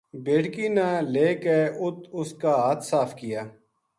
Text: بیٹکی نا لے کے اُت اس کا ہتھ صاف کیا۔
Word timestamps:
بیٹکی 0.23 0.65
نا 0.75 0.87
لے 1.13 1.27
کے 1.43 1.57
اُت 1.81 1.97
اس 2.17 2.29
کا 2.41 2.53
ہتھ 2.63 2.83
صاف 2.89 3.09
کیا۔ 3.19 3.41